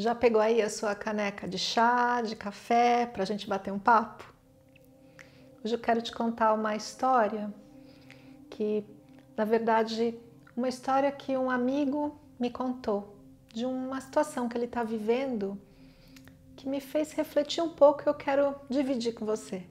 [0.00, 3.78] Já pegou aí a sua caneca de chá, de café, para a gente bater um
[3.78, 4.24] papo?
[5.62, 7.52] Hoje eu quero te contar uma história
[8.48, 8.82] que,
[9.36, 10.18] na verdade,
[10.56, 13.14] uma história que um amigo me contou
[13.52, 15.60] de uma situação que ele está vivendo
[16.56, 19.62] que me fez refletir um pouco e eu quero dividir com você.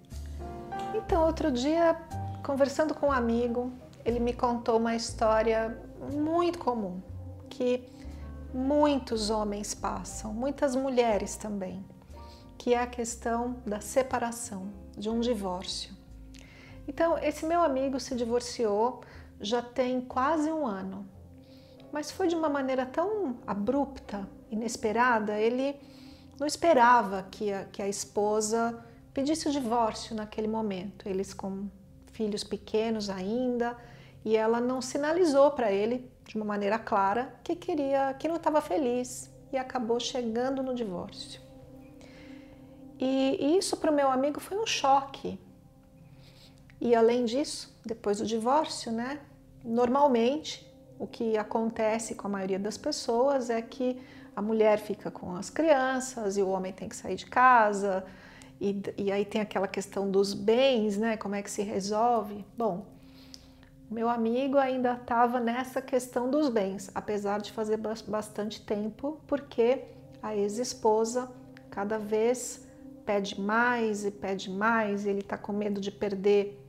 [0.94, 2.00] Então, outro dia,
[2.44, 3.74] conversando com um amigo,
[4.06, 5.76] ele me contou uma história
[6.14, 7.02] muito comum
[7.50, 7.84] que
[8.54, 11.86] muitos homens passam, muitas mulheres também,
[12.58, 15.94] que é a questão da separação, de um divórcio.
[16.88, 19.02] Então, esse meu amigo se divorciou
[19.40, 21.08] já tem quase um ano,
[21.92, 25.80] mas foi de uma maneira tão abrupta, inesperada, ele
[26.40, 31.70] não esperava que a, que a esposa pedisse o divórcio naquele momento, eles com
[32.12, 33.78] filhos pequenos ainda,
[34.26, 38.62] e ela não sinalizou para ele de uma maneira clara que queria, que não estava
[38.62, 41.42] feliz e acabou chegando no divórcio.
[43.00, 45.40] E, isso para o meu amigo foi um choque.
[46.80, 49.20] E além disso, depois do divórcio, né,
[49.64, 54.00] normalmente o que acontece com a maioria das pessoas é que
[54.36, 58.06] a mulher fica com as crianças e o homem tem que sair de casa.
[58.62, 61.18] E, e aí tem aquela questão dos bens, né?
[61.18, 62.46] Como é que se resolve?
[62.56, 62.86] Bom,
[63.90, 67.78] meu amigo ainda estava nessa questão dos bens, apesar de fazer
[68.08, 69.86] bastante tempo, porque
[70.22, 71.32] a ex-esposa
[71.72, 72.68] cada vez
[73.04, 76.64] pede mais e pede mais, e ele está com medo de perder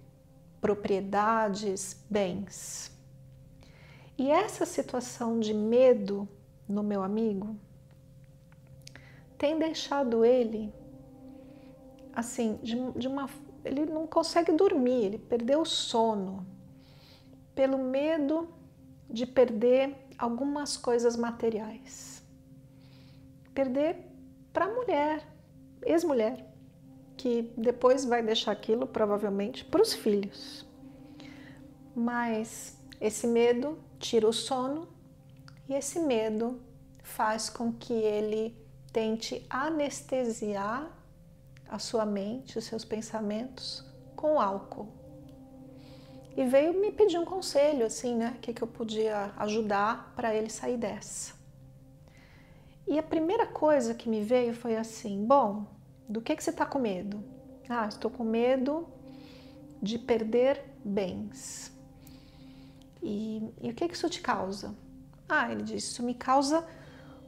[0.63, 2.91] propriedades, bens.
[4.17, 6.27] E essa situação de medo
[6.67, 7.55] no meu amigo
[9.37, 10.73] tem deixado ele
[12.15, 13.29] assim, de, de uma.
[13.63, 16.47] Ele não consegue dormir, ele perdeu o sono
[17.55, 18.49] pelo medo
[19.09, 22.23] de perder algumas coisas materiais.
[23.55, 23.97] Perder
[24.53, 25.27] para a mulher,
[25.83, 26.47] ex-mulher,
[27.17, 30.67] que depois vai deixar aquilo provavelmente para os filhos.
[31.95, 34.89] Mas esse medo tira o sono
[35.69, 36.61] e esse medo
[37.03, 38.57] faz com que ele
[38.93, 40.91] tente anestesiar
[41.69, 43.85] a sua mente, os seus pensamentos
[44.17, 45.00] com álcool
[46.37, 48.35] e veio me pedir um conselho, assim, né?
[48.37, 51.35] O que, que eu podia ajudar para ele sair dessa.
[52.87, 55.67] E a primeira coisa que me veio foi assim: bom,
[56.09, 57.23] do que, que você está com medo?
[57.69, 58.89] Ah, estou com medo
[59.81, 61.73] de perder bens.
[63.03, 64.75] E, e o que, que isso te causa?
[65.29, 66.67] Ah, ele disse: isso me causa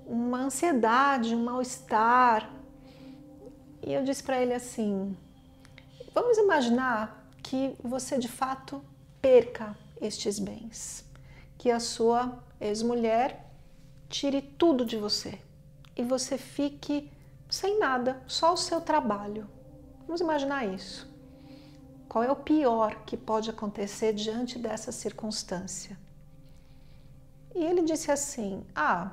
[0.06, 2.50] uma ansiedade, um mal-estar.
[3.82, 5.16] E eu disse para ele assim:
[6.14, 8.82] vamos imaginar que você de fato
[9.22, 11.04] perca estes bens,
[11.56, 13.46] que a sua ex-mulher
[14.08, 15.38] tire tudo de você
[15.96, 17.08] e você fique
[17.48, 19.48] sem nada, só o seu trabalho.
[20.06, 21.08] Vamos imaginar isso.
[22.08, 25.96] Qual é o pior que pode acontecer diante dessa circunstância?
[27.54, 29.12] E ele disse assim: Ah,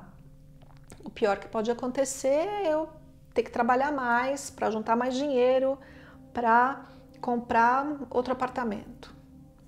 [1.04, 2.88] o pior que pode acontecer é eu
[3.32, 5.78] ter que trabalhar mais para juntar mais dinheiro
[6.32, 6.86] para
[7.20, 9.19] comprar outro apartamento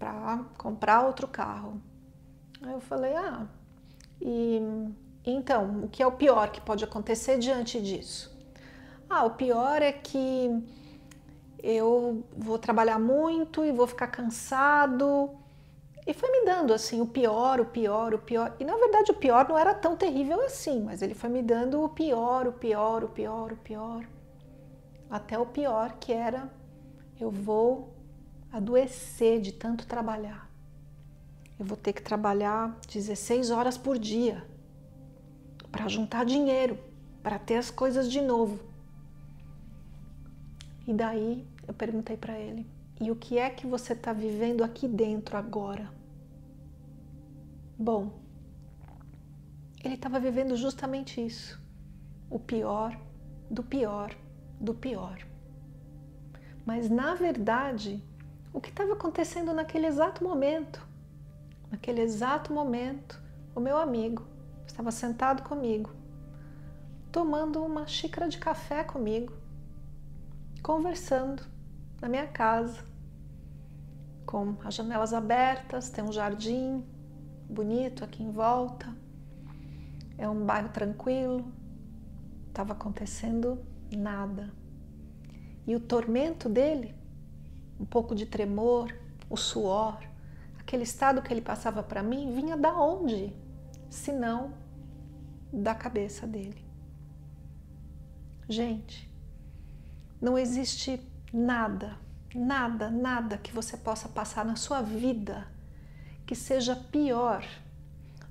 [0.02, 1.80] para comprar outro carro.
[2.60, 3.46] Aí eu falei: ah,
[4.20, 4.60] e
[5.24, 8.36] então, o que é o pior que pode acontecer diante disso?
[9.08, 10.50] Ah, o pior é que
[11.62, 15.30] eu vou trabalhar muito e vou ficar cansado.
[16.04, 18.56] E foi me dando assim o pior, o pior, o pior.
[18.58, 21.80] E na verdade o pior não era tão terrível assim, mas ele foi me dando
[21.80, 24.04] o pior, o pior, o pior, o pior.
[25.08, 26.50] Até o pior que era
[27.20, 27.91] eu vou
[28.52, 30.50] adoecer de tanto trabalhar.
[31.58, 34.46] Eu vou ter que trabalhar 16 horas por dia
[35.70, 36.78] para juntar dinheiro,
[37.22, 38.60] para ter as coisas de novo.
[40.86, 42.66] E daí eu perguntei para ele:
[43.00, 45.90] e o que é que você está vivendo aqui dentro agora?
[47.78, 48.12] Bom,
[49.82, 51.60] ele estava vivendo justamente isso.
[52.30, 52.98] O pior,
[53.50, 54.14] do pior,
[54.60, 55.18] do pior.
[56.64, 58.02] Mas na verdade,
[58.52, 60.86] o que estava acontecendo naquele exato momento.
[61.70, 63.20] Naquele exato momento,
[63.54, 64.26] o meu amigo
[64.66, 65.90] estava sentado comigo,
[67.10, 69.32] tomando uma xícara de café comigo,
[70.62, 71.42] conversando
[72.00, 72.84] na minha casa,
[74.26, 76.84] com as janelas abertas, tem um jardim
[77.48, 78.94] bonito aqui em volta,
[80.18, 81.44] é um bairro tranquilo,
[82.48, 83.58] estava acontecendo
[83.94, 84.52] nada.
[85.66, 86.94] E o tormento dele,
[87.82, 88.94] um pouco de tremor,
[89.28, 89.98] o suor,
[90.60, 93.32] aquele estado que ele passava para mim, vinha da onde?
[93.90, 94.54] Se não
[95.52, 96.64] da cabeça dele.
[98.48, 99.10] Gente,
[100.20, 101.00] não existe
[101.32, 101.98] nada,
[102.32, 105.48] nada, nada que você possa passar na sua vida
[106.24, 107.44] que seja pior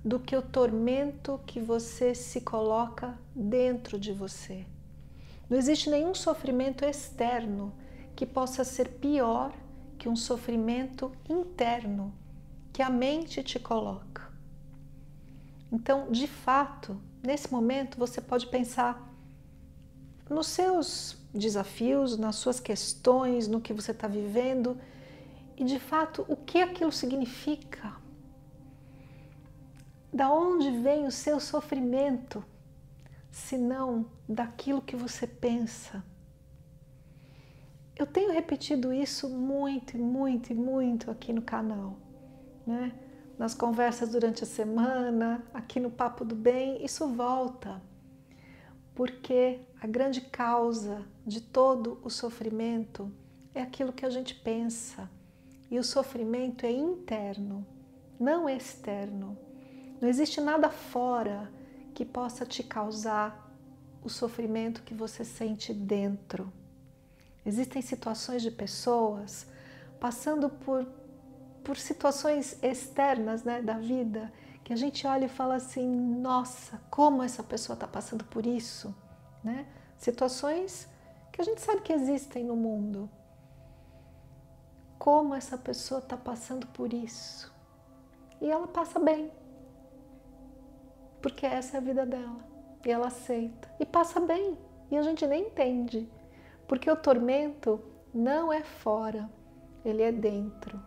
[0.03, 4.65] do que o tormento que você se coloca dentro de você.
[5.49, 7.73] Não existe nenhum sofrimento externo
[8.15, 9.53] que possa ser pior
[9.97, 12.13] que um sofrimento interno
[12.73, 14.31] que a mente te coloca.
[15.71, 19.09] Então, de fato, nesse momento você pode pensar
[20.29, 24.77] nos seus desafios, nas suas questões, no que você está vivendo
[25.57, 27.95] e de fato o que aquilo significa.
[30.13, 32.43] Da onde vem o seu sofrimento,
[33.29, 36.03] se não daquilo que você pensa?
[38.01, 41.99] Eu tenho repetido isso muito, muito, muito aqui no canal,
[42.65, 42.95] né?
[43.37, 47.79] Nas conversas durante a semana, aqui no Papo do Bem, isso volta.
[48.95, 53.13] Porque a grande causa de todo o sofrimento
[53.53, 55.07] é aquilo que a gente pensa.
[55.69, 57.63] E o sofrimento é interno,
[58.19, 59.37] não externo.
[60.01, 61.53] Não existe nada fora
[61.93, 63.55] que possa te causar
[64.03, 66.51] o sofrimento que você sente dentro.
[67.45, 69.47] Existem situações de pessoas
[69.99, 70.87] passando por,
[71.63, 74.31] por situações externas né, da vida
[74.63, 78.95] que a gente olha e fala assim: nossa, como essa pessoa está passando por isso?
[79.43, 79.65] Né?
[79.97, 80.87] Situações
[81.31, 83.09] que a gente sabe que existem no mundo,
[84.99, 87.51] como essa pessoa está passando por isso.
[88.39, 89.31] E ela passa bem,
[91.21, 92.51] porque essa é a vida dela.
[92.85, 93.69] E ela aceita.
[93.79, 94.57] E passa bem.
[94.89, 96.09] E a gente nem entende.
[96.71, 97.81] Porque o tormento
[98.13, 99.29] não é fora,
[99.83, 100.81] ele é dentro.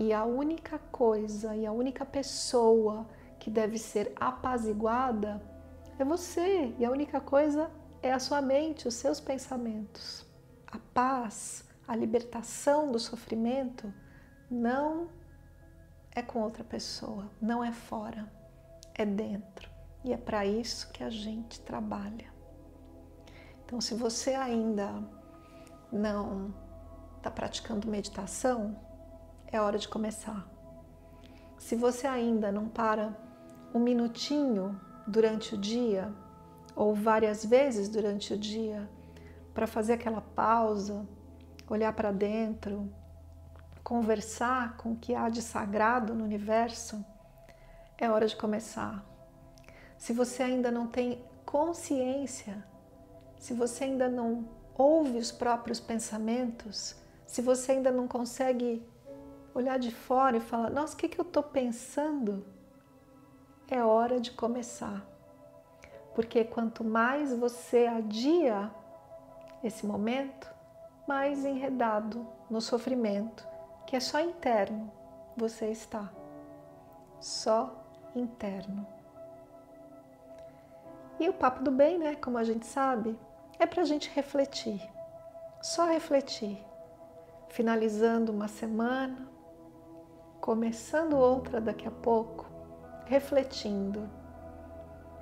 [0.00, 3.06] E a única coisa e a única pessoa
[3.38, 5.38] que deve ser apaziguada
[5.98, 6.74] é você.
[6.78, 7.70] E a única coisa
[8.02, 10.24] é a sua mente, os seus pensamentos.
[10.66, 13.92] A paz a libertação do sofrimento
[14.50, 15.10] não
[16.10, 18.32] é com outra pessoa, não é fora,
[18.94, 19.70] é dentro.
[20.02, 22.34] E é para isso que a gente trabalha.
[23.66, 24.94] Então, se você ainda
[25.90, 26.54] não
[27.16, 28.76] está praticando meditação,
[29.50, 30.46] é hora de começar.
[31.58, 33.12] Se você ainda não para
[33.74, 36.14] um minutinho durante o dia,
[36.76, 38.88] ou várias vezes durante o dia,
[39.52, 41.04] para fazer aquela pausa,
[41.68, 42.88] olhar para dentro,
[43.82, 47.04] conversar com o que há de sagrado no universo,
[47.98, 49.04] é hora de começar.
[49.98, 52.64] Se você ainda não tem consciência,
[53.38, 56.96] se você ainda não ouve os próprios pensamentos,
[57.26, 58.86] se você ainda não consegue
[59.54, 62.44] olhar de fora e falar: Nossa, o que, que eu estou pensando?
[63.68, 65.04] É hora de começar.
[66.14, 68.70] Porque quanto mais você adia
[69.62, 70.50] esse momento,
[71.06, 73.46] mais enredado no sofrimento,
[73.86, 74.90] que é só interno,
[75.36, 76.10] você está.
[77.20, 78.86] Só interno.
[81.18, 83.18] E o papo do bem, né, como a gente sabe,
[83.58, 84.80] é para a gente refletir.
[85.62, 86.58] Só refletir.
[87.48, 89.28] Finalizando uma semana,
[90.40, 92.46] começando outra daqui a pouco,
[93.06, 94.08] refletindo.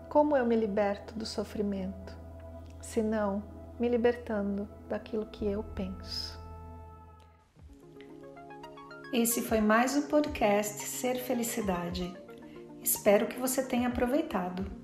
[0.08, 2.16] Como eu me liberto do sofrimento?
[2.80, 3.42] Se não,
[3.78, 6.42] me libertando daquilo que eu penso.
[9.12, 12.12] Esse foi mais o podcast Ser Felicidade.
[12.82, 14.83] Espero que você tenha aproveitado.